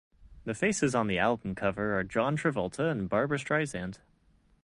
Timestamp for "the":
0.45-0.55, 1.05-1.19